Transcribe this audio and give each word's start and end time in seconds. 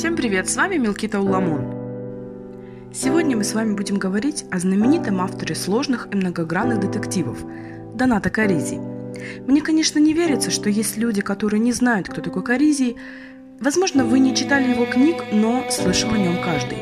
Всем 0.00 0.16
привет, 0.16 0.48
с 0.48 0.56
вами 0.56 0.76
Милкита 0.76 1.20
Уламон. 1.20 1.60
Сегодня 2.90 3.36
мы 3.36 3.44
с 3.44 3.52
вами 3.52 3.74
будем 3.74 3.98
говорить 3.98 4.46
о 4.50 4.58
знаменитом 4.58 5.20
авторе 5.20 5.54
сложных 5.54 6.08
и 6.10 6.16
многогранных 6.16 6.80
детективов 6.80 7.44
Доната 7.94 8.30
Каризи. 8.30 8.80
Мне, 9.46 9.60
конечно, 9.60 9.98
не 9.98 10.14
верится, 10.14 10.50
что 10.50 10.70
есть 10.70 10.96
люди, 10.96 11.20
которые 11.20 11.60
не 11.60 11.74
знают, 11.74 12.08
кто 12.08 12.22
такой 12.22 12.42
Каризи. 12.42 12.96
Возможно, 13.60 14.06
вы 14.06 14.20
не 14.20 14.34
читали 14.34 14.70
его 14.70 14.86
книг, 14.86 15.22
но 15.32 15.66
слышал 15.68 16.10
о 16.14 16.16
нем 16.16 16.42
каждый. 16.42 16.78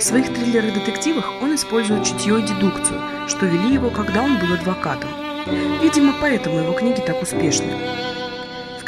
В 0.00 0.02
своих 0.02 0.34
триллерах-детективах 0.34 1.40
он 1.40 1.54
использует 1.54 2.04
чутье 2.04 2.40
и 2.40 2.42
дедукцию, 2.42 2.98
что 3.28 3.46
вели 3.46 3.74
его, 3.74 3.90
когда 3.90 4.24
он 4.24 4.40
был 4.40 4.52
адвокатом. 4.52 5.10
Видимо, 5.80 6.14
поэтому 6.20 6.58
его 6.58 6.72
книги 6.72 7.00
так 7.06 7.22
успешны 7.22 8.09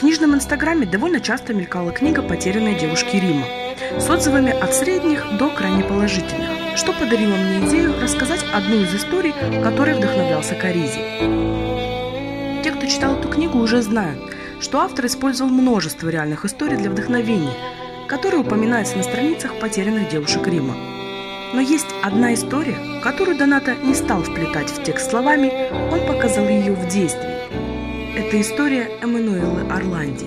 книжном 0.02 0.34
инстаграме 0.34 0.84
довольно 0.84 1.20
часто 1.20 1.54
мелькала 1.54 1.92
книга 1.92 2.22
«Потерянной 2.22 2.74
девушки 2.74 3.14
Рима» 3.14 3.46
с 4.00 4.10
отзывами 4.10 4.50
от 4.50 4.74
средних 4.74 5.24
до 5.38 5.48
крайне 5.48 5.84
положительных, 5.84 6.76
что 6.76 6.92
подарило 6.92 7.36
мне 7.36 7.68
идею 7.68 7.94
рассказать 8.02 8.44
одну 8.52 8.80
из 8.80 8.92
историй, 8.92 9.32
которой 9.62 9.94
вдохновлялся 9.94 10.56
Каризи. 10.56 10.98
Те, 12.64 12.72
кто 12.72 12.86
читал 12.86 13.14
эту 13.14 13.28
книгу, 13.28 13.60
уже 13.60 13.80
знают, 13.80 14.18
что 14.60 14.80
автор 14.80 15.06
использовал 15.06 15.52
множество 15.52 16.08
реальных 16.08 16.44
историй 16.44 16.76
для 16.76 16.90
вдохновения, 16.90 17.54
которые 18.08 18.40
упоминаются 18.40 18.96
на 18.96 19.04
страницах 19.04 19.56
«Потерянных 19.60 20.08
девушек 20.08 20.44
Рима». 20.48 20.74
Но 21.54 21.60
есть 21.60 21.94
одна 22.02 22.34
история, 22.34 22.76
которую 23.04 23.38
Доната 23.38 23.76
не 23.76 23.94
стал 23.94 24.24
вплетать 24.24 24.68
в 24.68 24.82
текст 24.82 25.10
словами, 25.10 25.70
он 25.92 26.04
показал 26.08 26.48
ее 26.48 26.72
в 26.72 26.88
действии. 26.88 27.31
Это 28.32 28.40
история 28.40 28.88
Эммануэлы 29.02 29.70
Орланди. 29.70 30.24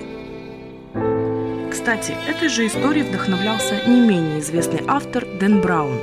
Кстати, 1.68 2.14
этой 2.28 2.48
же 2.48 2.68
историей 2.68 3.02
вдохновлялся 3.02 3.82
не 3.88 3.98
менее 3.98 4.38
известный 4.38 4.80
автор 4.86 5.26
Дэн 5.40 5.60
Браун. 5.60 5.98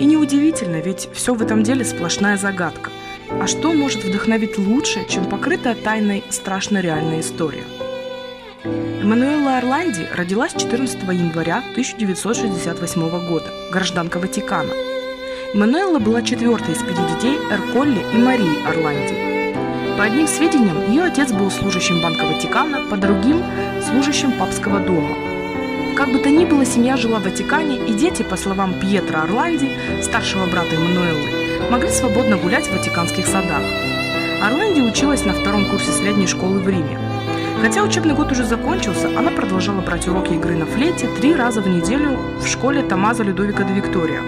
И 0.00 0.06
неудивительно, 0.06 0.80
ведь 0.80 1.08
все 1.12 1.32
в 1.32 1.40
этом 1.40 1.62
деле 1.62 1.84
сплошная 1.84 2.36
загадка. 2.36 2.90
А 3.30 3.46
что 3.46 3.72
может 3.72 4.02
вдохновить 4.02 4.58
лучше, 4.58 5.06
чем 5.08 5.24
покрытая 5.24 5.76
тайной 5.76 6.24
страшно 6.30 6.78
реальная 6.80 7.20
история? 7.20 7.62
Эммануэла 8.64 9.58
Орланди 9.58 10.08
родилась 10.12 10.54
14 10.54 11.00
января 11.12 11.58
1968 11.58 13.28
года, 13.28 13.52
гражданка 13.70 14.18
Ватикана. 14.18 14.72
Эммануэла 15.54 16.00
была 16.00 16.22
четвертой 16.22 16.74
из 16.74 16.78
пяти 16.78 17.02
детей 17.14 17.38
Эрколли 17.52 18.04
и 18.12 18.18
Марии 18.18 18.66
Орланди– 18.68 19.30
по 20.00 20.06
одним 20.06 20.26
сведениям, 20.26 20.90
ее 20.90 21.02
отец 21.02 21.30
был 21.30 21.50
служащим 21.50 22.00
Банка 22.00 22.24
Ватикана, 22.24 22.86
по 22.88 22.96
другим– 22.96 23.44
служащим 23.86 24.32
Папского 24.32 24.80
дома. 24.80 25.14
Как 25.94 26.10
бы 26.10 26.18
то 26.20 26.30
ни 26.30 26.46
было, 26.46 26.64
семья 26.64 26.96
жила 26.96 27.18
в 27.18 27.24
Ватикане, 27.24 27.76
и 27.76 27.92
дети, 27.92 28.22
по 28.22 28.38
словам 28.38 28.72
Пьетро 28.80 29.20
Орланди, 29.20 29.68
старшего 30.00 30.46
брата 30.46 30.74
Эммануэллы, 30.76 31.68
могли 31.70 31.90
свободно 31.90 32.38
гулять 32.38 32.66
в 32.66 32.72
ватиканских 32.72 33.26
садах. 33.26 33.62
Орланди 34.42 34.80
училась 34.80 35.26
на 35.26 35.34
втором 35.34 35.68
курсе 35.68 35.92
средней 35.92 36.26
школы 36.26 36.60
в 36.60 36.68
Риме. 36.70 36.98
Хотя 37.60 37.82
учебный 37.82 38.14
год 38.14 38.32
уже 38.32 38.46
закончился, 38.46 39.08
она 39.08 39.30
продолжала 39.30 39.82
брать 39.82 40.08
уроки 40.08 40.32
игры 40.32 40.56
на 40.56 40.64
флейте 40.64 41.08
три 41.20 41.34
раза 41.34 41.60
в 41.60 41.68
неделю 41.68 42.18
в 42.40 42.46
школе 42.46 42.82
Томазо 42.82 43.22
Людовика 43.22 43.64
де 43.64 43.74
Виктория, 43.74 44.22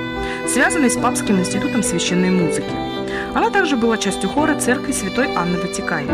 связанной 0.46 0.90
с 0.90 0.98
Папским 0.98 1.38
институтом 1.38 1.82
священной 1.82 2.28
музыки. 2.28 2.91
Она 3.34 3.48
также 3.50 3.76
была 3.76 3.96
частью 3.96 4.28
хора 4.28 4.54
церкви 4.58 4.92
Святой 4.92 5.34
Анны 5.34 5.58
Ватикане. 5.58 6.10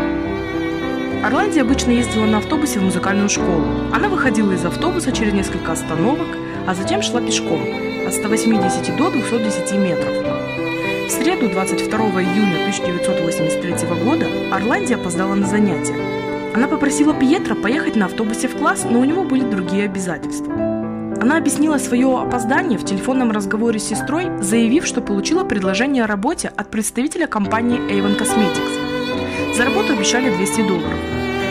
Орланди 1.23 1.59
обычно 1.59 1.91
ездила 1.91 2.25
на 2.25 2.37
автобусе 2.37 2.79
в 2.79 2.83
музыкальную 2.83 3.27
школу. 3.27 3.65
Она 3.93 4.07
выходила 4.07 4.53
из 4.53 4.63
автобуса 4.63 5.11
через 5.11 5.33
несколько 5.33 5.73
остановок, 5.73 6.27
а 6.65 6.73
затем 6.73 7.01
шла 7.01 7.19
пешком 7.19 7.61
от 8.07 8.13
180 8.13 8.95
до 8.95 9.11
210 9.11 9.71
метров. 9.73 10.13
В 11.07 11.11
среду 11.11 11.49
22 11.49 11.99
июня 12.21 12.61
1983 12.61 13.87
года 14.01 14.25
Орланди 14.53 14.93
опоздала 14.93 15.35
на 15.35 15.45
занятия. 15.45 15.97
Она 16.55 16.67
попросила 16.67 17.13
Пьетро 17.13 17.55
поехать 17.55 17.97
на 17.97 18.05
автобусе 18.05 18.47
в 18.47 18.55
класс, 18.57 18.85
но 18.89 18.99
у 18.99 19.03
него 19.03 19.23
были 19.25 19.41
другие 19.41 19.85
обязательства. 19.85 20.68
Она 21.21 21.37
объяснила 21.37 21.77
свое 21.77 22.17
опоздание 22.17 22.79
в 22.79 22.85
телефонном 22.85 23.31
разговоре 23.31 23.77
с 23.77 23.89
сестрой, 23.89 24.29
заявив, 24.39 24.85
что 24.85 25.01
получила 25.01 25.43
предложение 25.43 26.05
о 26.05 26.07
работе 26.07 26.49
от 26.55 26.71
представителя 26.71 27.27
компании 27.27 27.77
Avon 27.91 28.17
Cosmetics. 28.17 29.55
За 29.55 29.65
работу 29.65 29.93
обещали 29.93 30.33
200 30.33 30.61
долларов. 30.61 30.97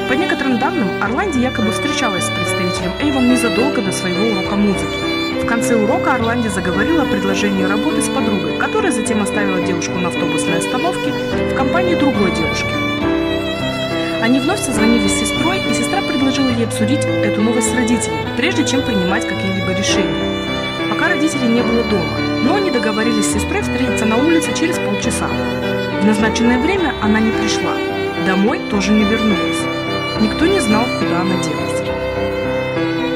По 0.09 0.15
некоторым 0.15 0.59
данным, 0.59 0.89
Орланди 1.03 1.39
якобы 1.39 1.71
встречалась 1.73 2.25
с 2.25 2.31
представителем 2.31 2.93
Avon 3.03 3.31
незадолго 3.31 3.83
до 3.83 3.93
своего 3.93 4.41
урока 4.41 4.57
музыки. 4.57 5.43
В 5.43 5.47
конце 5.47 5.77
урока 5.77 6.15
Орланди 6.15 6.49
заговорила 6.49 7.03
о 7.03 7.07
предложении 7.07 7.65
работы 7.65 8.01
с 8.01 8.09
подругой, 8.09 8.57
которая 8.59 8.91
затем 8.91 9.23
оставила 9.23 9.61
девушку 9.61 9.99
на 9.99 10.09
автобусной 10.09 10.59
остановке 10.59 11.13
в 11.13 11.55
компании 11.55 11.95
другой 11.95 12.35
девушки. 12.35 12.73
Они 14.23 14.41
вновь 14.41 14.61
созвонились 14.61 15.13
с 15.13 15.21
сестрой, 15.21 15.59
и 15.59 15.75
сестра 15.75 16.01
предложила 16.29 16.51
ей 16.51 16.67
обсудить 16.67 17.05
эту 17.25 17.41
новость 17.41 17.71
с 17.71 17.75
родителями, 17.75 18.37
прежде 18.37 18.67
чем 18.67 18.83
принимать 18.83 19.27
какие-либо 19.27 19.73
решения. 19.73 20.91
Пока 20.91 21.09
родителей 21.09 21.49
не 21.49 21.63
было 21.63 21.83
дома, 21.85 22.19
но 22.45 22.57
они 22.57 22.71
договорились 22.71 23.25
с 23.25 23.33
сестрой 23.33 23.63
встретиться 23.63 24.05
на 24.05 24.19
улице 24.19 24.53
через 24.55 24.77
полчаса. 24.77 25.27
В 26.03 26.05
назначенное 26.05 26.59
время 26.59 26.93
она 27.01 27.19
не 27.19 27.31
пришла. 27.31 27.73
Домой 28.27 28.61
тоже 28.71 28.93
не 28.93 29.05
вернулась. 29.05 29.63
Никто 30.21 30.45
не 30.45 30.61
знал, 30.61 30.85
куда 30.99 31.23
она 31.23 31.37
делась. 31.43 31.81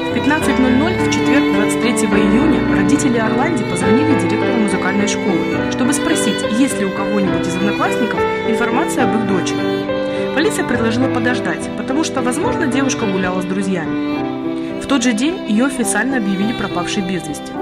В 0.08 0.16
15.00 0.16 1.08
в 1.08 1.12
четверг 1.12 1.54
23 1.54 1.92
июня 2.18 2.74
родители 2.74 3.18
Орланди 3.18 3.62
позвонили 3.64 4.18
директору 4.20 4.56
музыкальной 4.56 5.08
школы, 5.08 5.70
чтобы 5.70 5.92
спросить, 5.92 6.42
есть 6.58 6.78
ли 6.78 6.86
у 6.86 6.90
кого-нибудь 6.90 7.46
из 7.46 7.56
одноклассников 7.56 8.20
информация 8.48 9.04
об 9.04 9.16
их 9.16 9.26
дочери. 9.26 9.92
Полиция 10.34 10.66
предложила 10.66 11.08
подождать, 11.08 11.68
потому 11.76 12.04
что, 12.04 12.22
возможно, 12.22 12.66
девушка 12.66 13.04
гуляла 13.04 13.42
с 13.42 13.44
друзьями. 13.44 14.80
В 14.80 14.86
тот 14.86 15.02
же 15.02 15.12
день 15.12 15.36
ее 15.48 15.66
официально 15.66 16.16
объявили 16.16 16.54
пропавшей 16.54 17.02
без 17.02 17.28
вести. 17.28 17.52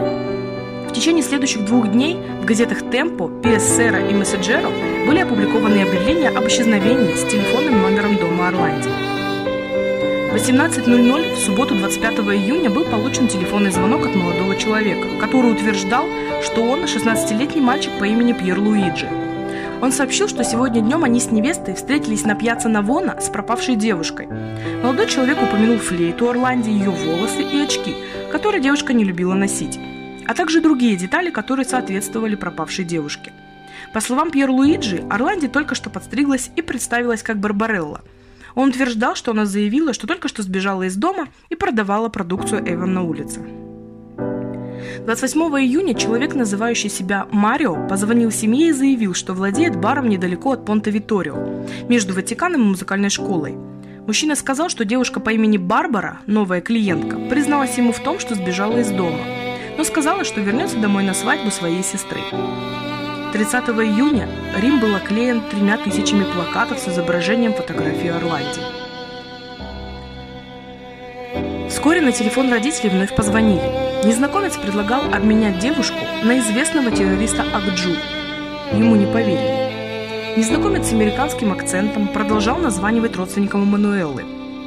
В 0.88 0.92
течение 0.92 1.24
следующих 1.24 1.64
двух 1.64 1.90
дней 1.90 2.16
в 2.40 2.44
газетах 2.44 2.88
«Темпо», 2.90 3.28
«Пиэссера» 3.42 3.98
и 3.98 4.14
«Месседжеро» 4.14 4.70
были 5.06 5.18
опубликованы 5.18 5.82
объявления 5.82 6.28
об 6.28 6.46
исчезновении 6.46 7.14
с 7.14 7.24
телефонным 7.24 7.82
номером 7.82 8.16
дома 8.16 8.48
Орланди. 8.48 8.88
В 10.30 10.34
18.00 10.34 11.34
в 11.34 11.38
субботу 11.38 11.74
25 11.74 12.18
июня 12.18 12.70
был 12.70 12.84
получен 12.84 13.26
телефонный 13.26 13.72
звонок 13.72 14.06
от 14.06 14.14
молодого 14.14 14.54
человека, 14.56 15.08
который 15.20 15.50
утверждал, 15.50 16.06
что 16.40 16.62
он 16.62 16.84
16-летний 16.84 17.60
мальчик 17.60 17.90
по 17.98 18.04
имени 18.04 18.32
Пьер 18.32 18.60
Луиджи, 18.60 19.08
он 19.82 19.92
сообщил, 19.92 20.28
что 20.28 20.44
сегодня 20.44 20.82
днем 20.82 21.04
они 21.04 21.20
с 21.20 21.30
невестой 21.30 21.74
встретились 21.74 22.24
на 22.24 22.34
пьяце 22.34 22.68
Навона 22.68 23.18
с 23.20 23.30
пропавшей 23.30 23.76
девушкой. 23.76 24.28
Молодой 24.82 25.06
человек 25.06 25.42
упомянул 25.42 25.78
флейту 25.78 26.28
Орланди, 26.28 26.68
ее 26.68 26.90
волосы 26.90 27.42
и 27.42 27.60
очки, 27.60 27.94
которые 28.30 28.62
девушка 28.62 28.92
не 28.92 29.04
любила 29.04 29.34
носить, 29.34 29.78
а 30.26 30.34
также 30.34 30.60
другие 30.60 30.96
детали, 30.96 31.30
которые 31.30 31.64
соответствовали 31.64 32.34
пропавшей 32.34 32.84
девушке. 32.84 33.32
По 33.94 34.00
словам 34.00 34.30
Пьер 34.30 34.50
Луиджи, 34.50 35.04
Орланди 35.08 35.48
только 35.48 35.74
что 35.74 35.88
подстриглась 35.88 36.50
и 36.56 36.62
представилась 36.62 37.22
как 37.22 37.38
Барбарелла. 37.38 38.02
Он 38.54 38.68
утверждал, 38.68 39.14
что 39.14 39.30
она 39.30 39.46
заявила, 39.46 39.94
что 39.94 40.06
только 40.06 40.28
что 40.28 40.42
сбежала 40.42 40.82
из 40.82 40.96
дома 40.96 41.28
и 41.48 41.54
продавала 41.54 42.08
продукцию 42.08 42.62
Эван 42.66 42.92
на 42.92 43.02
улице. 43.02 43.40
28 45.04 45.40
июня 45.60 45.94
человек, 45.94 46.34
называющий 46.34 46.88
себя 46.88 47.26
Марио, 47.30 47.86
позвонил 47.88 48.30
семье 48.30 48.68
и 48.68 48.72
заявил, 48.72 49.14
что 49.14 49.34
владеет 49.34 49.76
баром 49.76 50.08
недалеко 50.08 50.52
от 50.52 50.64
Понте-Виторио, 50.64 51.64
между 51.88 52.14
Ватиканом 52.14 52.62
и 52.62 52.64
музыкальной 52.64 53.10
школой. 53.10 53.56
Мужчина 54.06 54.34
сказал, 54.34 54.68
что 54.68 54.84
девушка 54.84 55.20
по 55.20 55.30
имени 55.30 55.56
Барбара, 55.56 56.18
новая 56.26 56.60
клиентка, 56.60 57.16
призналась 57.28 57.76
ему 57.78 57.92
в 57.92 58.00
том, 58.00 58.18
что 58.18 58.34
сбежала 58.34 58.78
из 58.78 58.90
дома, 58.90 59.18
но 59.76 59.84
сказала, 59.84 60.24
что 60.24 60.40
вернется 60.40 60.78
домой 60.78 61.04
на 61.04 61.14
свадьбу 61.14 61.50
своей 61.50 61.82
сестры. 61.82 62.20
30 63.32 63.68
июня 63.68 64.28
Рим 64.60 64.80
был 64.80 64.94
оклеен 64.94 65.40
тремя 65.50 65.76
тысячами 65.76 66.24
плакатов 66.24 66.80
с 66.80 66.88
изображением 66.88 67.54
фотографии 67.54 68.08
Орланди. 68.08 68.60
Вскоре 71.68 72.00
на 72.00 72.10
телефон 72.10 72.50
родителей 72.50 72.90
вновь 72.90 73.14
позвонили. 73.14 73.89
Незнакомец 74.04 74.56
предлагал 74.56 75.02
обменять 75.12 75.58
девушку 75.58 75.98
на 76.24 76.38
известного 76.38 76.90
террориста 76.90 77.44
Акджу. 77.52 77.90
Ему 78.72 78.96
не 78.96 79.04
поверили. 79.04 80.38
Незнакомец 80.38 80.88
с 80.88 80.92
американским 80.92 81.52
акцентом 81.52 82.08
продолжал 82.08 82.56
названивать 82.56 83.14
родственникам 83.16 83.62
Эммануэллы. 83.62 84.24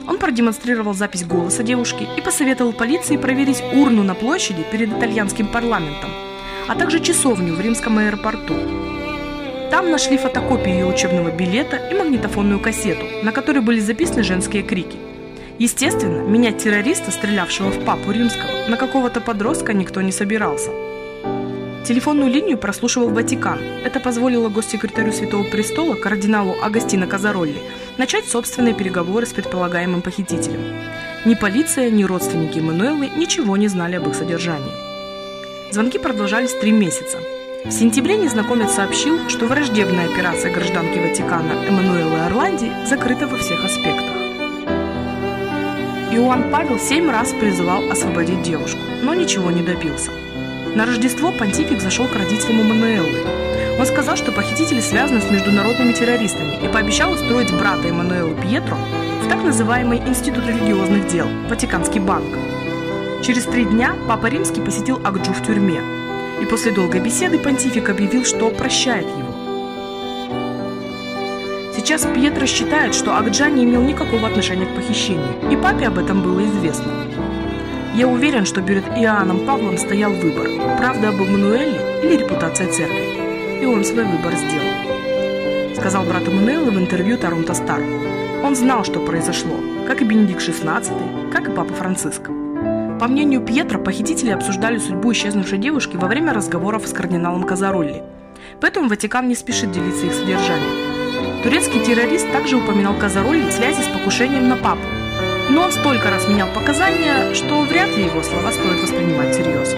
Он 0.08 0.20
продемонстрировал 0.20 0.94
запись 0.94 1.26
голоса 1.26 1.64
девушки 1.64 2.08
и 2.16 2.22
посоветовал 2.22 2.74
полиции 2.74 3.18
проверить 3.18 3.64
урну 3.74 4.04
на 4.04 4.14
площади 4.14 4.64
перед 4.72 4.96
итальянским 4.96 5.48
парламентом, 5.48 6.12
а 6.68 6.76
также 6.76 7.00
часовню 7.00 7.56
в 7.56 7.62
римском 7.62 7.98
аэропорту. 7.98 8.54
Там 9.72 9.90
нашли 9.90 10.18
фотокопию 10.18 10.76
ее 10.76 10.86
учебного 10.86 11.32
билета 11.32 11.78
и 11.78 11.96
магнитофонную 11.96 12.60
кассету, 12.60 13.06
на 13.24 13.32
которой 13.32 13.64
были 13.64 13.80
записаны 13.80 14.22
женские 14.22 14.62
крики– 14.62 14.98
Естественно, 15.60 16.22
менять 16.22 16.58
террориста, 16.58 17.12
стрелявшего 17.12 17.70
в 17.70 17.86
папу 17.86 18.12
римского, 18.12 18.68
на 18.68 18.78
какого-то 18.78 19.22
подростка 19.22 19.74
никто 19.74 20.02
не 20.02 20.12
собирался. 20.12 20.72
Телефонную 21.86 22.32
линию 22.32 22.58
прослушивал 22.58 23.10
Ватикан. 23.10 23.60
Это 23.84 24.00
позволило 24.00 24.50
госсекретарю 24.50 25.12
Святого 25.12 25.44
Престола, 25.44 25.96
кардиналу 25.96 26.56
Агастино 26.64 27.08
Казаролли, 27.08 27.58
начать 27.98 28.26
собственные 28.26 28.74
переговоры 28.74 29.26
с 29.26 29.34
предполагаемым 29.34 30.02
похитителем. 30.02 30.62
Ни 31.26 31.36
полиция, 31.36 31.92
ни 31.92 32.04
родственники 32.04 32.60
Эммануэлы 32.60 33.10
ничего 33.16 33.58
не 33.58 33.68
знали 33.68 33.98
об 33.98 34.08
их 34.08 34.16
содержании. 34.16 34.72
Звонки 35.72 36.00
продолжались 36.00 36.54
три 36.54 36.72
месяца. 36.72 37.18
В 37.66 37.72
сентябре 37.72 38.18
незнакомец 38.18 38.72
сообщил, 38.72 39.30
что 39.30 39.46
враждебная 39.46 40.06
операция 40.06 40.54
гражданки 40.54 41.00
Ватикана 41.00 41.66
Эммануэлы 41.68 42.20
Орланди 42.20 42.72
закрыта 42.88 43.28
во 43.28 43.38
всех 43.38 43.64
аспектах. 43.64 44.23
Иоанн 46.16 46.52
Павел 46.52 46.78
семь 46.78 47.10
раз 47.10 47.34
призывал 47.34 47.90
освободить 47.90 48.44
девушку, 48.44 48.80
но 49.02 49.16
ничего 49.16 49.50
не 49.50 49.64
добился. 49.64 50.12
На 50.76 50.86
Рождество 50.86 51.32
понтифик 51.32 51.82
зашел 51.82 52.08
к 52.08 52.16
родителям 52.16 52.62
Эммануэлы. 52.62 53.24
Он 53.80 53.86
сказал, 53.88 54.16
что 54.16 54.32
похитители 54.32 54.80
связаны 54.80 55.22
с 55.22 55.32
международными 55.32 55.92
террористами 55.92 56.64
и 56.64 56.68
пообещал 56.68 57.14
устроить 57.14 57.52
брата 57.52 57.88
Эммануэлу 57.88 58.36
Пьетро 58.36 58.78
в 59.24 59.28
так 59.28 59.44
называемый 59.44 59.98
Институт 60.00 60.46
религиозных 60.46 61.08
дел, 61.08 61.28
Ватиканский 61.50 62.00
банк. 62.00 62.38
Через 63.24 63.46
три 63.46 63.66
дня 63.66 63.96
Папа 64.08 64.28
Римский 64.28 64.62
посетил 64.62 65.02
Акджу 65.04 65.34
в 65.34 65.44
тюрьме, 65.44 65.82
и 66.42 66.46
после 66.46 66.72
долгой 66.72 67.02
беседы 67.02 67.40
понтифик 67.40 67.90
объявил, 67.90 68.24
что 68.24 68.52
прощает 68.52 69.08
его. 69.08 69.23
Сейчас 71.84 72.08
Пьетро 72.16 72.46
считает, 72.46 72.96
что 72.96 73.18
Акджа 73.18 73.50
не 73.50 73.66
имел 73.66 73.82
никакого 73.82 74.28
отношения 74.28 74.66
к 74.66 74.74
похищению, 74.74 75.52
и 75.52 75.58
папе 75.58 75.88
об 75.88 76.00
этом 76.00 76.24
было 76.24 76.46
известно. 76.46 76.94
Я 77.94 78.08
уверен, 78.08 78.46
что 78.46 78.62
перед 78.62 78.88
Иоанном 78.88 79.46
Павлом 79.46 79.78
стоял 79.78 80.14
выбор– 80.14 80.48
правда 80.78 81.10
об 81.10 81.16
Эммануэле 81.16 82.02
или 82.02 82.24
репутация 82.24 82.72
церкви. 82.72 83.62
И 83.62 83.66
он 83.66 83.84
свой 83.84 84.06
выбор 84.06 84.34
сделал. 84.34 85.76
Сказал 85.76 86.06
брат 86.06 86.26
Эммануэла 86.26 86.72
в 86.72 86.78
интервью 86.80 87.18
Торонто 87.18 87.54
Стар. 87.54 87.82
Он 88.46 88.56
знал, 88.56 88.86
что 88.86 89.02
произошло, 89.02 89.60
как 89.86 90.02
и 90.02 90.06
Бенедикт 90.06 90.40
XVI, 90.40 91.32
как 91.34 91.50
и 91.50 91.52
Папа 91.52 91.74
Франциск. 91.74 92.28
По 92.98 93.08
мнению 93.10 93.42
Пьетро, 93.42 93.78
похитители 93.78 94.32
обсуждали 94.32 94.78
судьбу 94.78 95.12
исчезнувшей 95.12 95.58
девушки 95.58 95.98
во 95.98 96.08
время 96.08 96.34
разговоров 96.34 96.88
с 96.88 96.94
кардиналом 96.94 97.44
Казаролли. 97.44 98.04
Поэтому 98.62 98.88
Ватикан 98.88 99.28
не 99.28 99.36
спешит 99.36 99.74
делиться 99.74 100.06
их 100.06 100.14
содержанием. 100.14 100.93
Турецкий 101.44 101.84
террорист 101.84 102.32
также 102.32 102.56
упоминал 102.56 102.94
Казаролли 102.94 103.42
в 103.42 103.52
связи 103.52 103.84
с 103.84 103.88
покушением 103.88 104.48
на 104.48 104.56
папу, 104.56 104.88
но 105.50 105.64
он 105.64 105.74
столько 105.74 106.10
раз 106.10 106.26
менял 106.26 106.48
показания, 106.48 107.34
что 107.34 107.62
вряд 107.64 107.98
ли 107.98 108.06
его 108.06 108.24
слова 108.24 108.50
стоит 108.54 108.82
воспринимать 108.82 109.34
всерьез. 109.34 109.76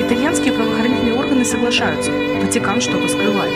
Итальянские 0.00 0.52
правоохранительные 0.52 1.14
органы 1.14 1.44
соглашаются, 1.44 2.10
Ватикан 2.42 2.80
что-то 2.80 3.06
скрывает. 3.06 3.54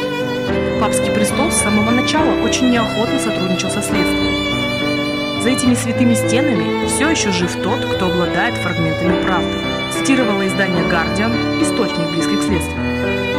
Папский 0.78 1.10
престол 1.10 1.50
с 1.50 1.60
самого 1.60 1.90
начала 1.90 2.40
очень 2.40 2.70
неохотно 2.70 3.19
сотрудничал 3.19 3.70
со 3.70 3.82
следствием. 3.82 5.43
За 5.43 5.49
этими 5.49 5.75
святыми 5.75 6.14
стенами 6.14 6.87
все 6.87 7.10
еще 7.10 7.32
жив 7.32 7.52
тот, 7.64 7.84
кто 7.84 8.06
обладает 8.06 8.54
фрагментами 8.54 9.20
правды, 9.25 9.58
цитировало 9.93 10.46
издание 10.46 10.87
«Гардиан», 10.87 11.60
источник 11.60 12.08
близкий 12.10 12.37
к 12.37 12.43
следствию. 12.43 13.31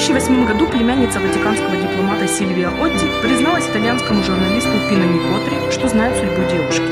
2008 0.00 0.46
году 0.46 0.66
племянница 0.66 1.20
ватиканского 1.20 1.76
дипломата 1.76 2.26
Сильвия 2.26 2.68
Отди 2.68 3.06
призналась 3.22 3.68
итальянскому 3.68 4.22
журналисту 4.22 4.70
Пино 4.88 5.04
Никотри, 5.04 5.70
что 5.70 5.88
знает 5.88 6.16
судьбу 6.16 6.42
девушки. 6.50 6.88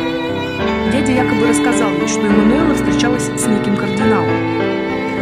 Дядя 0.92 1.12
якобы 1.12 1.48
рассказал 1.48 1.90
ей, 1.92 2.06
что 2.06 2.20
Эммануэла 2.20 2.74
встречалась 2.74 3.24
с 3.24 3.46
неким 3.46 3.78
кардиналом. 3.78 4.28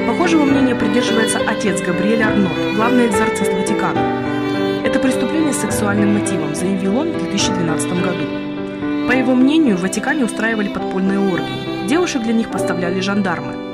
Похожего 0.09 0.45
мнения 0.45 0.75
придерживается 0.75 1.39
отец 1.39 1.81
Габриэль 1.81 2.25
Арнот, 2.25 2.75
главный 2.75 3.07
экзорцист 3.07 3.53
Ватикана. 3.53 4.01
Это 4.85 4.99
преступление 4.99 5.53
с 5.53 5.61
сексуальным 5.61 6.13
мотивом, 6.15 6.57
заявил 6.57 6.99
он 6.99 7.13
в 7.13 7.19
2012 7.19 7.89
году. 8.03 9.07
По 9.07 9.13
его 9.13 9.37
мнению, 9.37 9.77
в 9.77 9.83
Ватикане 9.83 10.25
устраивали 10.25 10.69
подпольные 10.69 11.21
оргии. 11.21 11.87
Девушек 11.87 12.25
для 12.25 12.33
них 12.33 12.51
поставляли 12.51 12.99
жандармы. 12.99 13.66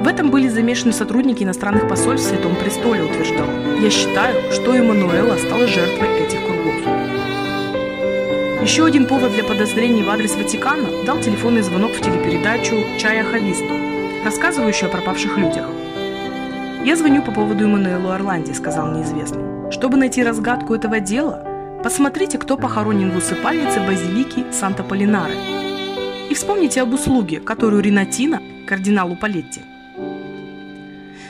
В 0.00 0.06
этом 0.06 0.30
были 0.30 0.48
замешаны 0.48 0.92
сотрудники 0.92 1.42
иностранных 1.42 1.88
посольств 1.88 2.28
в 2.28 2.30
Святом 2.30 2.54
Престоле, 2.56 3.02
утверждал. 3.02 3.48
Я 3.80 3.90
считаю, 3.90 4.52
что 4.52 4.74
Эммануэла 4.74 5.36
стала 5.38 5.66
жертвой 5.66 6.08
этих 6.20 6.44
кругов. 6.44 6.74
Еще 8.62 8.84
один 8.84 9.06
повод 9.06 9.32
для 9.32 9.42
подозрений 9.42 10.02
в 10.02 10.10
адрес 10.10 10.36
Ватикана 10.36 11.04
дал 11.06 11.20
телефонный 11.20 11.62
звонок 11.62 11.92
в 11.92 12.00
телепередачу 12.00 12.76
«Чая 12.98 13.24
Хависто», 13.24 14.24
рассказывающую 14.24 14.88
о 14.88 14.92
пропавших 14.92 15.38
людях. 15.38 15.66
«Я 16.84 16.94
звоню 16.94 17.22
по 17.22 17.32
поводу 17.32 17.64
Эммануэлу 17.64 18.10
Орланди»,— 18.10 18.52
сказал 18.54 18.92
неизвестный. 18.92 19.72
«Чтобы 19.72 19.96
найти 19.96 20.22
разгадку 20.22 20.74
этого 20.74 21.00
дела, 21.00 21.42
посмотрите, 21.82 22.36
кто 22.38 22.56
похоронен 22.58 23.12
в 23.12 23.16
усыпальнице 23.16 23.80
базилики 23.80 24.44
Санта-Полинаре. 24.52 25.34
И 26.28 26.34
вспомните 26.34 26.82
об 26.82 26.92
услуге, 26.92 27.40
которую 27.40 27.82
Ринатина, 27.82 28.42
кардиналу 28.66 29.16
Палетти, 29.16 29.62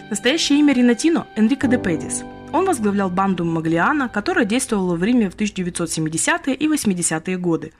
Настоящее 0.08 0.60
имя 0.60 0.72
Ринатино– 0.72 1.26
Энрико 1.36 1.66
де 1.66 1.78
Педис. 1.78 2.22
Он 2.52 2.64
возглавлял 2.64 3.10
банду 3.10 3.44
Маглиана, 3.44 4.08
которая 4.08 4.44
действовала 4.44 4.94
в 4.94 5.02
Риме 5.02 5.28
в 5.28 5.36
1970-е 5.36 6.54
и 6.54 6.68
80-е 6.68 7.36
годы. 7.36 7.72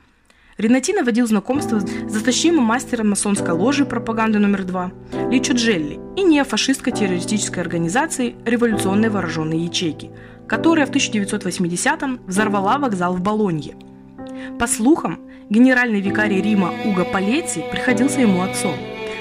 Ринатино 0.59 1.05
водил 1.05 1.29
знакомство 1.29 1.79
с 1.79 2.11
затащимым 2.11 2.65
мастером 2.65 3.11
масонской 3.11 3.53
ложи 3.55 3.85
пропаганды 3.85 4.41
номер 4.41 4.65
два 4.65 4.91
Личо 5.31 5.53
Джелли 5.53 6.01
и 6.17 6.25
неофашистской 6.25 6.93
террористической 6.93 7.63
организации 7.63 8.35
революционной 8.45 9.09
вооруженной 9.09 9.59
ячейки, 9.59 10.11
которая 10.49 10.87
в 10.87 10.91
1980-м 10.91 12.23
взорвала 12.27 12.79
вокзал 12.79 13.15
в 13.15 13.21
Болонье. 13.21 13.77
По 14.59 14.67
слухам, 14.67 15.21
генеральный 15.49 16.01
викарий 16.01 16.43
Рима 16.43 16.73
Уго 16.85 17.05
Палетти 17.05 17.63
приходился 17.71 18.23
ему 18.23 18.43
отцом, 18.43 18.75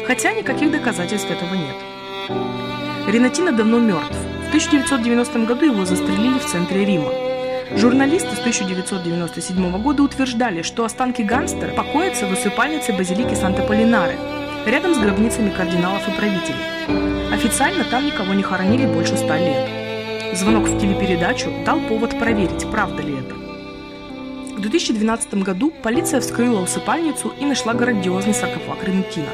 хотя 0.08 0.34
никаких 0.34 0.72
доказательств 0.72 1.30
этого 1.30 1.54
нет. 1.54 2.85
Ренатино 3.08 3.52
давно 3.52 3.78
мертв. 3.78 4.18
В 4.46 4.48
1990 4.48 5.46
году 5.46 5.66
его 5.66 5.86
застрелили 5.86 6.40
в 6.40 6.46
центре 6.46 6.86
Рима. 6.86 7.12
Журналисты 7.76 8.36
с 8.36 8.40
1997 8.40 9.82
года 9.82 10.02
утверждали, 10.02 10.64
что 10.64 10.86
останки 10.86 11.22
гангстера 11.22 11.72
покоятся 11.76 12.26
в 12.26 12.32
усыпальнице 12.32 12.94
базилики 12.94 13.36
Санта-Полинаре, 13.36 14.18
рядом 14.66 14.96
с 14.96 14.98
гробницами 14.98 15.52
кардиналов 15.52 16.08
и 16.08 16.12
правителей. 16.12 17.32
Официально 17.32 17.84
там 17.84 18.08
никого 18.08 18.34
не 18.34 18.42
хоронили 18.42 18.88
больше 18.88 19.18
ста 19.18 19.38
лет. 19.38 19.70
Звонок 20.34 20.64
в 20.68 20.80
телепередачу 20.80 21.52
дал 21.64 21.80
повод 21.82 22.18
проверить, 22.18 22.66
правда 22.72 23.04
ли 23.04 23.14
это. 23.20 23.36
В 24.58 24.62
2012 24.62 25.44
году 25.44 25.72
полиция 25.84 26.22
вскрыла 26.22 26.60
усыпальницу 26.60 27.32
и 27.40 27.46
нашла 27.46 27.76
грандиозный 27.76 28.34
саркофаг 28.34 28.84
Ренатина. 28.84 29.30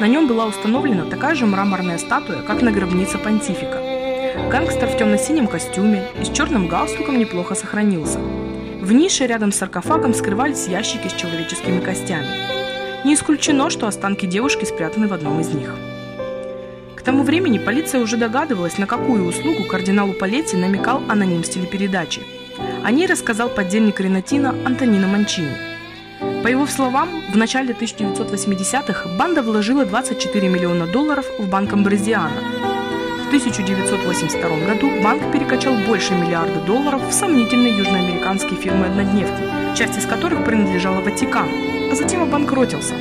На 0.00 0.06
нем 0.06 0.26
была 0.26 0.46
установлена 0.46 1.04
такая 1.04 1.34
же 1.34 1.46
мраморная 1.46 1.98
статуя, 1.98 2.42
как 2.42 2.62
на 2.62 2.72
гробнице 2.72 3.18
понтифика. 3.18 3.78
Гангстер 4.50 4.88
в 4.88 4.96
темно-синем 4.96 5.46
костюме 5.46 6.04
и 6.20 6.24
с 6.24 6.30
черным 6.30 6.66
галстуком 6.66 7.18
неплохо 7.18 7.54
сохранился. 7.54 8.18
В 8.18 8.92
нише 8.92 9.26
рядом 9.26 9.52
с 9.52 9.56
саркофагом 9.56 10.14
скрывались 10.14 10.66
ящики 10.66 11.08
с 11.08 11.12
человеческими 11.12 11.80
костями. 11.80 12.26
Не 13.04 13.14
исключено, 13.14 13.70
что 13.70 13.86
останки 13.86 14.26
девушки 14.26 14.64
спрятаны 14.64 15.08
в 15.08 15.12
одном 15.12 15.40
из 15.40 15.52
них. 15.52 15.74
К 16.96 17.02
тому 17.02 17.22
времени 17.22 17.58
полиция 17.58 18.00
уже 18.00 18.16
догадывалась, 18.16 18.78
на 18.78 18.86
какую 18.86 19.26
услугу 19.26 19.64
кардиналу 19.64 20.14
Палетти 20.14 20.56
намекал 20.56 21.02
аноним 21.08 21.44
с 21.44 21.48
телепередачи. 21.48 22.22
О 22.84 22.90
ней 22.90 23.06
рассказал 23.06 23.48
подельник 23.48 24.00
Ренатино 24.00 24.54
Антонино 24.64 25.06
Манчини– 25.06 25.56
по 26.42 26.48
его 26.48 26.66
словам, 26.66 27.08
в 27.32 27.36
начале 27.36 27.72
1980-х 27.72 29.08
банда 29.16 29.42
вложила 29.42 29.84
24 29.84 30.48
миллиона 30.48 30.86
долларов 30.86 31.24
в 31.38 31.48
банк 31.48 31.72
Амбразиана. 31.72 32.40
В 33.24 33.28
1982 33.28 34.66
году 34.66 34.90
банк 35.02 35.22
перекачал 35.32 35.74
больше 35.86 36.14
миллиарда 36.14 36.60
долларов 36.66 37.08
в 37.08 37.12
сомнительные 37.12 37.78
южноамериканские 37.78 38.60
фирмы 38.60 38.86
однодневки, 38.86 39.76
часть 39.76 39.96
из 39.96 40.04
которых 40.04 40.44
принадлежала 40.44 41.00
Ватикану, 41.00 41.52
а 41.92 41.94
затем 41.94 42.22
обанкротился. 42.24 42.94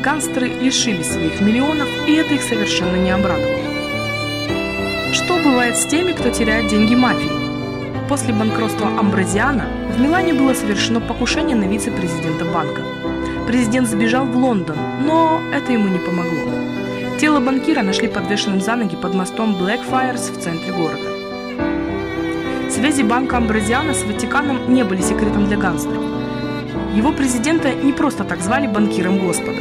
Гангстеры 0.00 0.48
лишились 0.48 1.10
своих 1.10 1.40
миллионов, 1.40 1.88
и 2.06 2.14
это 2.14 2.34
их 2.34 2.42
совершенно 2.42 2.96
не 2.96 3.10
обрадовало. 3.10 3.58
Что 5.12 5.36
бывает 5.38 5.76
с 5.76 5.86
теми, 5.86 6.12
кто 6.12 6.30
теряет 6.30 6.70
деньги 6.70 6.94
мафии? 6.94 7.37
После 8.08 8.32
банкротства 8.32 8.88
Амбразиана 8.98 9.66
в 9.94 10.00
Милане 10.00 10.32
было 10.32 10.54
совершено 10.54 10.98
покушение 10.98 11.54
на 11.54 11.64
вице-президента 11.64 12.46
банка. 12.46 12.80
Президент 13.46 13.86
сбежал 13.86 14.24
в 14.24 14.34
Лондон, 14.34 14.76
но 15.04 15.42
это 15.52 15.72
ему 15.72 15.88
не 15.88 15.98
помогло. 15.98 16.50
Тело 17.20 17.40
банкира 17.40 17.82
нашли 17.82 18.08
подвешенным 18.08 18.62
за 18.62 18.76
ноги 18.76 18.96
под 18.96 19.14
мостом 19.14 19.54
Blackfriars 19.56 20.32
в 20.32 20.42
центре 20.42 20.72
города. 20.72 21.10
Связи 22.70 23.02
банка 23.02 23.36
Амбразиана 23.36 23.92
с 23.92 24.02
Ватиканом 24.04 24.72
не 24.72 24.84
были 24.84 25.02
секретом 25.02 25.46
для 25.46 25.58
гангстеров. 25.58 26.02
Его 26.94 27.12
президента 27.12 27.74
не 27.74 27.92
просто 27.92 28.24
так 28.24 28.40
звали 28.40 28.66
банкиром 28.66 29.18
Господа. 29.18 29.60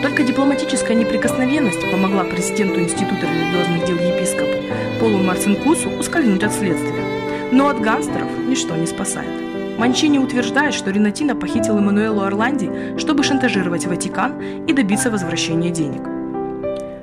Только 0.00 0.22
дипломатическая 0.22 0.96
неприкосновенность 0.96 1.90
помогла 1.90 2.24
президенту 2.24 2.80
Института 2.80 3.26
религиозных 3.26 3.84
дел 3.84 3.96
епископу 3.96 4.62
Полу 4.98 5.18
Марцинкусу 5.18 5.90
ускользнуть 5.90 6.42
от 6.42 6.52
следствия. 6.52 7.23
Но 7.54 7.68
от 7.68 7.80
гангстеров 7.80 8.28
ничто 8.48 8.74
не 8.74 8.84
спасает. 8.84 9.78
Манчини 9.78 10.18
утверждает, 10.18 10.74
что 10.74 10.90
Ренатино 10.90 11.36
похитил 11.36 11.78
Эммануэлу 11.78 12.22
Орланди, 12.22 12.98
чтобы 12.98 13.22
шантажировать 13.22 13.86
Ватикан 13.86 14.66
и 14.66 14.72
добиться 14.72 15.08
возвращения 15.08 15.70
денег. 15.70 16.02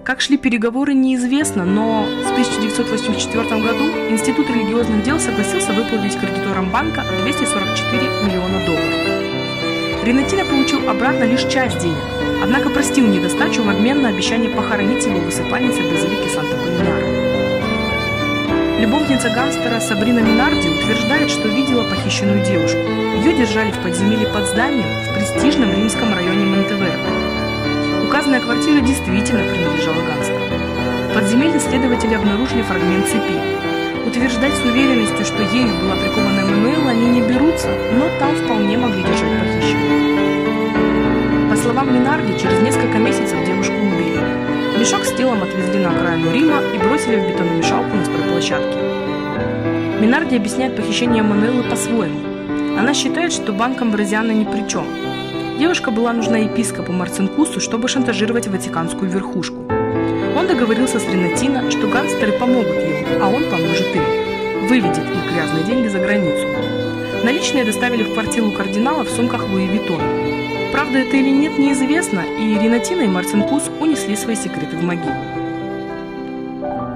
Как 0.03 0.19
шли 0.19 0.37
переговоры, 0.37 0.93
неизвестно, 0.93 1.63
но 1.63 2.03
в 2.03 2.31
1984 2.31 3.43
году 3.61 3.85
Институт 4.09 4.49
религиозных 4.49 5.03
дел 5.03 5.21
согласился 5.21 5.71
выплатить 5.71 6.19
кредиторам 6.19 6.69
банка 6.69 7.05
244 7.23 8.01
миллиона 8.25 8.65
долларов. 8.65 10.03
Ренатино 10.03 10.43
получил 10.43 10.89
обратно 10.89 11.23
лишь 11.23 11.45
часть 11.45 11.79
денег, 11.79 12.03
однако 12.43 12.69
простил 12.69 13.07
недостачу 13.07 13.63
в 13.63 13.69
обмен 13.69 14.01
на 14.01 14.09
обещание 14.09 14.49
похоронить 14.49 15.05
его 15.05 15.19
в 15.19 15.27
усыпальнице 15.29 15.81
базилики 15.83 16.27
Санта-Полинара. 16.27 17.20
Любовница 18.81 19.29
гангстера 19.29 19.79
Сабрина 19.79 20.19
Минарди 20.21 20.67
утверждает, 20.67 21.29
что 21.29 21.47
видела 21.47 21.87
похищенную 21.87 22.43
девушку. 22.43 22.79
Ее 22.79 23.37
держали 23.37 23.69
в 23.69 23.77
подземелье 23.77 24.25
под 24.25 24.47
зданием 24.47 24.87
в 25.05 25.13
престижном 25.13 25.71
римском 25.71 26.11
районе 26.11 26.47
Монтеверде. 26.47 26.97
Указанная 28.07 28.41
квартира 28.41 28.81
действительно 28.81 29.43
принадлежала 29.53 30.01
гангстеру. 30.01 30.45
В 31.11 31.13
подземелье 31.13 31.59
следователи 31.59 32.15
обнаружили 32.15 32.63
фрагмент 32.63 33.05
цепи. 33.05 33.37
Утверждать 34.07 34.55
с 34.55 34.65
уверенностью, 34.65 35.25
что 35.25 35.43
ею 35.43 35.75
была 35.79 35.95
прикована 35.97 36.39
Эммануэла, 36.39 36.89
они 36.89 37.05
не 37.05 37.21
берутся, 37.21 37.69
но 37.93 38.09
там 38.17 38.35
вполне 38.35 38.79
могли 38.79 39.03
держать 39.03 39.39
похищенную. 39.41 41.51
По 41.51 41.55
словам 41.55 41.93
Минарди, 41.93 42.35
через 42.35 42.59
несколько 42.63 42.97
месяцев 42.97 43.45
девушку. 43.45 43.90
Мешок 44.81 45.05
с 45.05 45.11
телом 45.11 45.43
отвезли 45.43 45.77
на 45.77 45.91
окраину 45.91 46.33
Рима 46.33 46.59
и 46.73 46.77
бросили 46.79 47.17
в 47.17 47.29
бетономешалку 47.29 47.95
на 47.95 48.03
стройплощадке. 48.03 48.79
Минарди 50.01 50.35
объясняет 50.35 50.75
похищение 50.75 51.21
Мануэлы 51.21 51.61
по-своему. 51.69 52.19
Она 52.79 52.95
считает, 52.95 53.31
что 53.31 53.53
банк 53.53 53.79
Амбразиана 53.79 54.31
ни 54.31 54.43
при 54.43 54.67
чем. 54.67 54.85
Девушка 55.59 55.91
была 55.91 56.13
нужна 56.13 56.39
епископу 56.39 56.93
Марцинкусу, 56.93 57.59
чтобы 57.59 57.89
шантажировать 57.89 58.47
ватиканскую 58.47 59.11
верхушку. 59.11 59.57
Он 60.35 60.47
договорился 60.47 60.99
с 60.99 61.05
Ренатино, 61.05 61.69
что 61.69 61.87
гангстеры 61.87 62.31
помогут 62.31 62.73
ему, 62.73 63.23
а 63.23 63.29
он 63.29 63.43
поможет 63.51 63.95
им. 63.95 64.67
Выведет 64.67 64.97
их 64.97 65.31
грязные 65.31 65.63
деньги 65.63 65.89
за 65.89 65.99
границу. 65.99 66.47
Наличные 67.23 67.65
доставили 67.65 68.01
в 68.01 68.13
квартиру 68.13 68.49
кардинала 68.49 69.03
в 69.03 69.09
сумках 69.09 69.47
Луи 69.47 69.67
Виттон. 69.67 70.01
Правда 70.81 70.97
это 70.97 71.15
или 71.15 71.29
нет, 71.29 71.59
неизвестно, 71.59 72.21
и 72.21 72.57
Ренатино 72.57 73.01
и 73.01 73.07
Марцинкус 73.07 73.69
унесли 73.79 74.15
свои 74.15 74.35
секреты 74.35 74.75
в 74.75 74.83
могилу. 74.83 75.13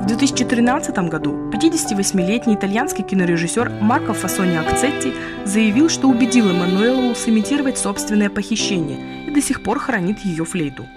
В 0.01 0.07
2013 0.07 0.97
году 1.07 1.51
58-летний 1.51 2.55
итальянский 2.55 3.03
кинорежиссер 3.03 3.69
Марко 3.81 4.15
Фасони 4.15 4.55
Акцетти 4.55 5.13
заявил, 5.45 5.89
что 5.89 6.07
убедил 6.07 6.49
Эммануэлу 6.49 7.13
сымитировать 7.13 7.77
собственное 7.77 8.31
похищение 8.31 9.27
и 9.27 9.31
до 9.31 9.39
сих 9.39 9.61
пор 9.61 9.77
хранит 9.77 10.17
ее 10.21 10.45
флейту. 10.45 10.87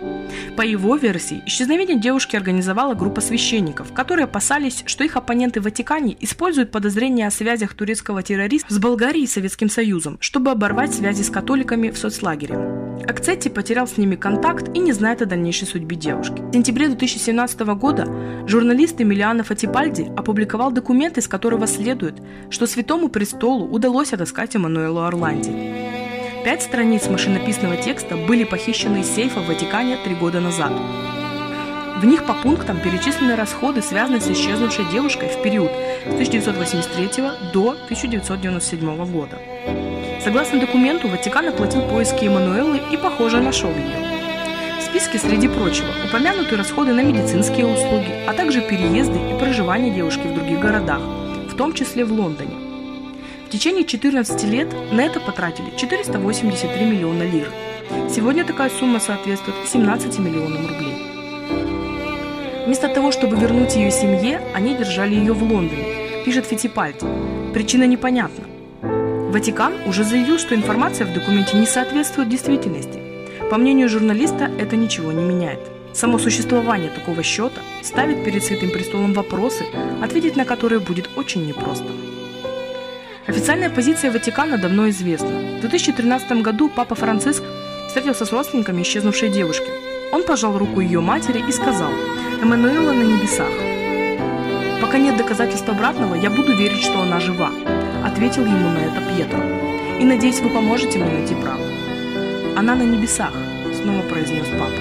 По 0.57 0.63
его 0.63 0.97
версии, 0.97 1.43
исчезновение 1.47 1.99
девушки 1.99 2.37
организовала 2.37 2.95
группа 2.95 3.21
священников, 3.21 3.93
которые 3.93 4.25
опасались, 4.25 4.83
что 4.87 5.05
их 5.05 5.17
оппоненты 5.17 5.61
в 5.61 5.65
Ватикане 5.65 6.17
используют 6.21 6.71
подозрения 6.71 7.27
о 7.27 7.31
связях 7.31 7.75
турецкого 7.75 8.23
террориста 8.23 8.73
с 8.73 8.79
Болгарией 8.79 9.25
и 9.25 9.29
Советским 9.29 9.69
Союзом, 9.69 10.17
чтобы 10.21 10.51
оборвать 10.51 10.95
связи 10.95 11.23
с 11.23 11.31
католиками 11.31 11.91
в 11.91 11.99
соцлагере. 11.99 12.78
Акцетти 13.07 13.49
потерял 13.49 13.87
с 13.87 13.97
ними 13.97 14.17
контакт 14.17 14.69
и 14.75 14.79
не 14.79 14.93
знает 14.93 15.23
о 15.23 15.27
дальнейшей 15.27 15.67
судьбе 15.67 15.97
девушки. 15.97 16.41
В 16.41 16.53
сентябре 16.53 16.89
2017 16.89 17.61
года 17.61 18.07
журналист 18.47 19.01
Эмилиано 19.01 19.45
Фатипальди 19.45 20.11
опубликовал 20.17 20.71
документ, 20.71 21.19
из 21.19 21.29
которого 21.29 21.67
следует, 21.67 22.15
что 22.51 22.67
Святому 22.67 23.09
Престолу 23.09 23.67
удалось 23.67 24.13
отыскать 24.13 24.57
Эммануэлу 24.57 25.01
Орланди. 25.03 25.51
Пять 26.45 26.63
страниц 26.63 27.09
машинописного 27.09 27.77
текста 27.77 28.17
были 28.17 28.45
похищены 28.45 29.01
из 29.01 29.07
сейфа 29.07 29.41
в 29.41 29.49
Ватикане 29.49 29.99
три 30.05 30.15
года 30.15 30.41
назад. 30.41 30.73
В 32.01 32.05
них 32.05 32.25
по 32.25 32.33
пунктам 32.33 32.79
перечислены 32.81 33.35
расходы, 33.35 33.83
связанные 33.83 34.21
с 34.21 34.31
исчезнувшей 34.31 34.85
девушкой 34.93 35.29
в 35.29 35.43
период 35.43 35.73
с 36.07 36.15
1983 36.15 37.25
до 37.53 37.71
1997 37.71 39.13
года. 39.13 39.37
Согласно 40.23 40.59
документу, 40.59 41.09
Ватикан 41.09 41.49
оплатил 41.49 41.83
поиски 41.83 42.25
Эммануэлы 42.25 42.81
и, 42.93 42.97
похоже, 42.97 43.41
нашел 43.41 43.71
ее. 43.71 44.09
В 44.79 44.83
списке, 44.83 45.19
среди 45.19 45.49
прочего, 45.49 45.89
упомянуты 46.07 46.57
расходы 46.57 46.93
на 46.93 47.03
медицинские 47.03 47.67
услуги, 47.67 48.13
а 48.27 48.33
также 48.33 48.61
переезды 48.61 49.19
и 49.19 49.39
проживание 49.39 49.95
девушки 49.95 50.27
в 50.27 50.35
других 50.35 50.59
городах, 50.59 51.01
в 51.01 51.57
том 51.57 51.73
числе 51.73 52.05
в 52.05 52.13
Лондоне. 52.13 52.57
В 53.47 53.51
течение 53.51 53.85
14 53.85 54.45
лет 54.45 54.69
на 54.93 55.03
это 55.03 55.21
потратили 55.21 55.71
483 55.77 56.85
миллиона 56.85 57.23
лир. 57.23 57.51
Сегодня 58.11 58.45
такая 58.45 58.71
сумма 58.71 59.01
соответствует 59.01 59.69
17 59.69 60.19
миллионам 60.19 60.67
рублей. 60.67 61.09
Вместо 62.67 62.89
того, 62.89 63.13
чтобы 63.13 63.37
вернуть 63.37 63.77
ее 63.77 63.91
семье, 63.91 64.43
они 64.55 64.75
держали 64.75 65.15
ее 65.15 65.33
в 65.33 65.43
Лондоне, 65.43 66.25
пишет 66.25 66.45
Фитипальди. 66.45 67.07
Причина 67.55 67.85
непонятна. 67.85 68.48
Ватикан 69.29 69.75
уже 69.87 70.05
заявил, 70.05 70.39
что 70.39 70.55
информация 70.55 71.07
в 71.07 71.13
документе 71.13 71.59
не 71.59 71.67
соответствует 71.67 72.31
действительности. 72.31 72.99
По 73.51 73.59
мнению 73.59 73.91
журналиста, 73.91 74.51
это 74.59 74.75
ничего 74.75 75.13
не 75.13 75.23
меняет. 75.23 75.61
Само 75.93 76.19
существование 76.19 76.89
такого 76.89 77.23
счета 77.23 77.61
ставит 77.83 78.25
перед 78.25 78.43
Святым 78.43 78.71
Престолом 78.71 79.13
вопросы, 79.13 79.67
ответить 80.03 80.37
на 80.37 80.47
которые 80.47 80.81
будет 80.81 81.11
очень 81.17 81.47
непросто. 81.47 81.89
Официальная 83.27 83.69
позиция 83.69 84.11
Ватикана 84.11 84.57
давно 84.57 84.89
известна. 84.89 85.59
В 85.59 85.61
2013 85.61 86.41
году 86.41 86.71
Папа 86.75 86.95
Франциск 86.95 87.43
встретился 87.87 88.25
с 88.25 88.33
родственниками 88.33 88.81
исчезнувшей 88.81 89.29
девушки. 89.29 89.69
Он 90.11 90.23
пожал 90.23 90.57
руку 90.57 90.81
ее 90.81 91.01
матери 91.03 91.45
и 91.47 91.53
сказал 91.53 91.91
«Эммануэла 92.41 92.93
на 92.93 93.03
небесах». 93.03 93.53
«Пока 94.81 94.97
нет 94.97 95.19
доказательств 95.19 95.69
обратного, 95.69 96.15
я 96.15 96.31
буду 96.31 96.57
верить, 96.57 96.83
что 96.83 97.03
она 97.03 97.21
жива», 97.21 97.51
ответил 98.19 98.45
ему 98.45 98.71
на 98.71 98.79
это 98.79 99.01
Пьетро. 99.09 99.39
«И 100.01 100.05
надеюсь, 100.05 100.41
вы 100.41 100.51
поможете 100.51 100.99
мне 100.99 101.09
найти 101.09 101.37
правду». 101.37 101.63
«Она 102.57 102.75
на 102.75 102.83
небесах», 102.83 103.33
снова 103.81 104.03
произнес 104.03 104.45
папа. 104.59 104.75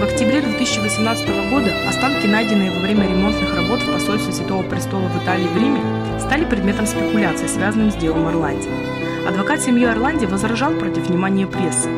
В 0.00 0.02
октябре 0.02 0.40
2018 0.40 1.50
года 1.50 1.72
останки, 1.88 2.26
найденные 2.26 2.72
во 2.72 2.80
время 2.80 3.06
ремонтных 3.06 3.54
работ 3.54 3.82
в 3.82 3.92
посольстве 3.92 4.32
Святого 4.32 4.64
Престола 4.64 5.06
в 5.06 5.22
Италии 5.22 5.46
в 5.46 5.56
Риме, 5.56 5.80
стали 6.18 6.44
предметом 6.44 6.86
спекуляций, 6.86 7.48
связанным 7.48 7.92
с 7.92 7.94
делом 7.94 8.26
Орланди. 8.26 8.68
Адвокат 9.24 9.62
семьи 9.62 9.84
Орланди 9.84 10.26
возражал 10.26 10.72
против 10.72 11.06
внимания 11.06 11.46
прессы. 11.46 11.88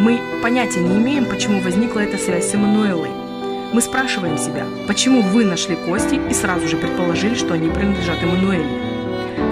Мы 0.00 0.20
понятия 0.42 0.80
не 0.80 0.96
имеем, 0.96 1.26
почему 1.26 1.60
возникла 1.60 2.00
эта 2.00 2.18
связь 2.18 2.50
с 2.50 2.54
Эммануэлой. 2.54 3.10
Мы 3.72 3.80
спрашиваем 3.80 4.38
себя, 4.38 4.66
почему 4.88 5.22
вы 5.22 5.44
нашли 5.44 5.76
кости 5.76 6.20
и 6.28 6.34
сразу 6.34 6.66
же 6.66 6.76
предположили, 6.76 7.36
что 7.36 7.54
они 7.54 7.70
принадлежат 7.70 8.20
Эммануэле. 8.20 8.83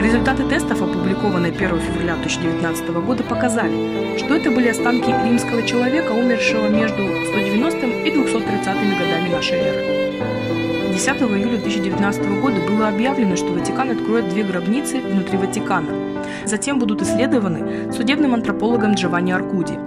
Результаты 0.02 0.42
тестов, 0.48 0.82
опубликованные 0.82 1.52
1 1.52 1.80
февраля 1.80 2.16
2019 2.16 2.88
года, 3.06 3.22
показали, 3.22 4.18
что 4.18 4.34
это 4.34 4.50
были 4.50 4.66
останки 4.68 5.10
римского 5.24 5.62
человека, 5.62 6.10
умершего 6.10 6.68
между 6.68 7.02
190 7.30 7.86
и 7.86 8.10
230 8.10 8.66
годами 8.66 9.28
нашей 9.30 9.58
эры. 9.58 10.92
10 10.92 11.08
июля 11.08 11.56
2019 11.56 12.40
года 12.40 12.56
было 12.68 12.88
объявлено, 12.88 13.36
что 13.36 13.52
Ватикан 13.52 13.90
откроет 13.90 14.28
две 14.28 14.42
гробницы 14.42 15.00
внутри 15.00 15.38
Ватикана. 15.38 15.92
Затем 16.46 16.80
будут 16.80 17.00
исследованы 17.02 17.92
судебным 17.92 18.34
антропологом 18.34 18.94
Джованни 18.94 19.30
Аркуди. 19.30 19.78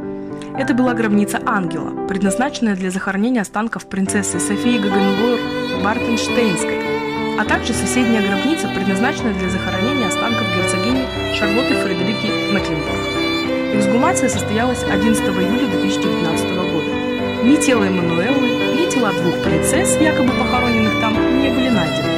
Это 0.57 0.73
была 0.73 0.93
гробница 0.93 1.41
ангела, 1.45 2.07
предназначенная 2.07 2.77
для 2.77 2.89
захоронения 2.89 3.41
останков 3.41 3.85
принцессы 3.87 4.39
Софии 4.39 4.77
Гагенлор 4.77 5.39
Бартенштейнской, 5.83 6.94
а 7.37 7.45
также 7.45 7.73
соседняя 7.73 8.21
гробница, 8.21 8.69
предназначенная 8.69 9.33
для 9.33 9.49
захоронения 9.49 10.07
останков 10.07 10.47
герцогини 10.55 11.05
Шарлотты 11.35 11.75
Фредерики 11.75 12.27
Мекленбург. 12.53 13.25
Эксгумация 13.73 14.29
состоялась 14.29 14.83
11 14.83 15.21
июля 15.21 15.67
2019 15.67 16.55
года. 16.55 16.95
Ни 17.43 17.57
тело 17.57 17.83
Эммануэлы, 17.83 18.75
ни 18.79 18.89
тела 18.89 19.11
двух 19.11 19.43
принцесс, 19.43 19.97
якобы 19.99 20.31
похороненных 20.31 20.99
там, 21.01 21.13
не 21.41 21.49
были 21.49 21.69
найдены. 21.69 22.15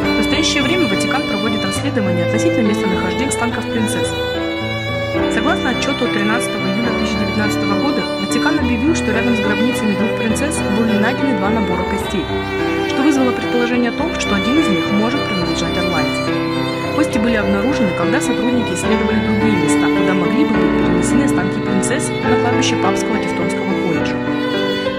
В 0.00 0.16
настоящее 0.16 0.62
время 0.62 0.88
Ватикан 0.88 1.22
проводит 1.28 1.64
расследование 1.64 2.24
относительно 2.24 2.68
местонахождения 2.68 3.28
останков 3.28 3.64
принцесс. 3.70 4.08
Согласно 5.32 5.70
отчету 5.70 6.06
13 6.06 6.50
июля 6.50 6.90
2019 6.98 7.62
года, 7.82 8.02
Ватикан 8.20 8.58
объявил, 8.58 8.94
что 8.94 9.12
рядом 9.12 9.36
с 9.36 9.40
гробницами 9.40 9.96
двух 9.96 10.18
принцесс 10.18 10.58
были 10.78 10.98
найдены 10.98 11.36
два 11.38 11.50
набора 11.50 11.84
костей, 11.84 12.24
что 12.88 13.02
вызвало 13.02 13.32
предположение 13.32 13.90
о 13.90 13.94
том, 13.94 14.18
что 14.18 14.34
один 14.34 14.58
из 14.58 14.68
них 14.68 14.90
может 14.92 15.20
принадлежать 15.26 15.76
Орланде. 15.78 16.38
Кости 16.96 17.18
были 17.18 17.36
обнаружены, 17.36 17.90
когда 17.96 18.20
сотрудники 18.20 18.74
исследовали 18.74 19.24
другие 19.24 19.56
места, 19.62 19.86
куда 19.86 20.14
могли 20.14 20.44
бы 20.44 20.50
быть 20.50 20.84
перенесены 20.84 21.24
останки 21.24 21.60
принцесс 21.60 22.08
на 22.08 22.40
кладбище 22.40 22.74
Папского 22.82 23.18
Тевтонского 23.18 23.70
колледжа. 23.86 24.16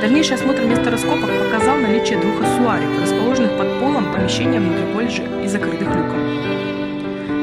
Дальнейший 0.01 0.35
осмотр 0.35 0.63
места 0.63 0.91
раскопок 0.91 1.29
показал 1.29 1.77
наличие 1.77 2.19
двух 2.19 2.41
ассуариев, 2.41 3.01
расположенных 3.01 3.57
под 3.57 3.79
полом 3.81 4.13
помещения 4.13 4.61
внутри 4.61 4.85
колледжа 4.93 5.23
и 5.43 5.47
закрытых 5.47 5.87
люком. 5.89 6.78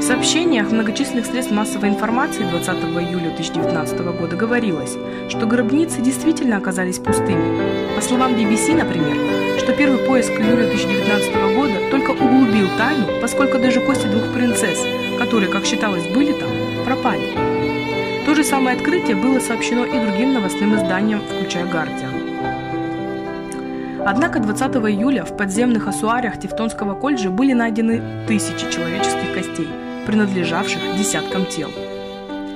Сообщениях 0.07 0.71
многочисленных 0.71 1.27
средств 1.27 1.53
массовой 1.53 1.89
информации 1.89 2.45
20 2.49 2.69
июля 2.69 3.31
2019 3.31 3.99
года 4.17 4.37
говорилось, 4.37 4.97
что 5.29 5.47
гробницы 5.47 6.01
действительно 6.01 6.59
оказались 6.59 7.01
пустыми. 7.01 7.97
По 7.97 8.01
словам 8.01 8.35
BBC, 8.35 8.77
например, 8.77 9.59
что 9.59 9.73
первый 9.73 9.99
поиск 10.07 10.31
июля 10.31 10.69
2019 10.69 11.57
года 11.57 11.91
только 11.91 12.13
углубил 12.13 12.69
тайну, 12.79 13.21
поскольку 13.21 13.59
даже 13.59 13.81
кости 13.81 14.07
двух 14.07 14.33
принцесс, 14.33 14.79
которые, 15.19 15.51
как 15.51 15.65
считалось, 15.65 16.07
были 16.15 16.35
там, 16.35 16.51
пропали. 16.85 17.35
То 18.25 18.37
же 18.37 18.45
самое 18.45 18.77
открытие 18.77 19.17
было 19.17 19.41
сообщено 19.41 19.85
и 19.87 19.99
другим 19.99 20.35
новостным 20.35 20.77
изданиям, 20.77 21.21
включая 21.21 21.67
«Гардиан». 21.67 22.15
Однако 24.07 24.39
20 24.39 24.77
июля 24.77 25.25
в 25.25 25.37
подземных 25.37 25.89
ассуариях 25.89 26.39
Тевтонского 26.39 26.95
колледжа 26.95 27.31
были 27.31 27.55
найдены 27.55 28.01
тысячи 28.29 28.71
человеческих 28.71 29.35
костей, 29.35 29.69
принадлежавших 30.07 30.81
десяткам 30.97 31.45
тел. 31.47 31.71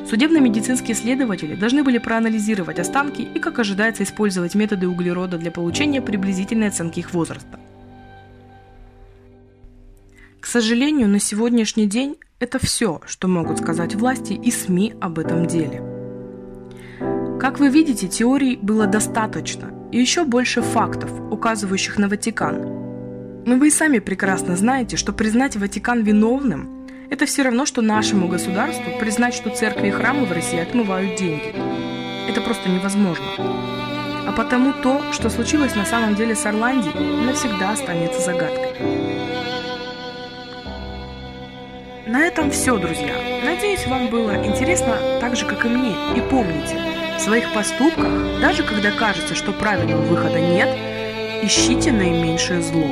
Судебно-медицинские 0.09 0.95
следователи 0.95 1.55
должны 1.55 1.85
были 1.85 1.99
проанализировать 1.99 2.79
останки 2.79 3.23
и, 3.23 3.39
как 3.39 3.59
ожидается, 3.59 4.03
использовать 4.03 4.55
методы 4.55 4.89
углерода 4.89 5.39
для 5.39 5.51
получения 5.51 6.01
приблизительной 6.01 6.69
оценки 6.69 7.01
их 7.01 7.13
возраста. 7.13 7.61
К 10.41 10.47
сожалению, 10.47 11.09
на 11.09 11.21
сегодняшний 11.21 11.87
день 11.87 12.17
это 12.41 12.59
все, 12.59 13.01
что 13.07 13.29
могут 13.29 13.59
сказать 13.59 13.95
власти 13.95 14.33
и 14.33 14.51
СМИ 14.51 14.95
об 15.01 15.19
этом 15.19 15.47
деле. 15.47 15.81
Как 17.39 17.61
вы 17.61 17.69
видите, 17.69 18.09
теорий 18.09 18.57
было 18.57 18.87
достаточно, 18.87 19.73
и 19.93 19.99
еще 20.01 20.25
больше 20.25 20.61
фактов, 20.61 21.11
указывающих 21.31 21.99
на 21.99 22.09
Ватикан. 22.09 22.63
Но 23.47 23.57
вы 23.57 23.69
и 23.69 23.71
сами 23.71 23.99
прекрасно 24.01 24.57
знаете, 24.57 24.97
что 24.97 25.13
признать 25.13 25.57
Ватикан 25.57 26.03
виновным– 26.03 26.79
это 27.21 27.31
все 27.31 27.43
равно, 27.43 27.67
что 27.67 27.83
нашему 27.83 28.29
государству 28.29 28.99
признать, 28.99 29.35
что 29.35 29.51
церкви 29.51 29.89
и 29.89 29.91
храмы 29.91 30.25
в 30.25 30.33
России 30.33 30.59
отмывают 30.59 31.19
деньги. 31.19 31.53
Это 32.27 32.41
просто 32.41 32.71
невозможно. 32.71 33.27
А 34.27 34.33
потому 34.35 34.73
то, 34.73 35.03
что 35.13 35.29
случилось 35.29 35.75
на 35.75 35.85
самом 35.85 36.15
деле 36.15 36.35
с 36.35 36.47
Орландией, 36.47 36.95
навсегда 37.27 37.73
останется 37.73 38.23
загадкой. 38.23 38.73
На 42.07 42.23
этом 42.23 42.51
все, 42.51 42.79
друзья. 42.79 43.15
Надеюсь, 43.45 43.87
вам 43.87 44.09
было 44.09 44.43
интересно 44.43 44.97
так 45.21 45.37
же, 45.37 45.45
как 45.45 45.67
и 45.67 45.69
мне. 45.69 45.95
И 46.17 46.23
помните– 46.31 46.81
в 47.19 47.21
своих 47.21 47.53
поступках, 47.53 48.41
даже 48.41 48.63
когда 48.63 48.93
кажется, 48.93 49.35
что 49.35 49.53
правильного 49.53 50.01
выхода 50.01 50.41
нет, 50.41 50.75
ищите 51.43 51.93
наименьшее 51.93 52.63
зло. 52.63 52.89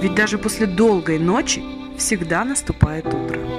Ведь 0.00 0.16
даже 0.16 0.38
после 0.38 0.66
долгой 0.66 1.20
ночи 1.20 1.62
всегда 1.96 2.44
наступает 2.44 3.06
утро. 3.06 3.51